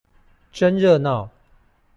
[0.51, 1.29] 真熱鬧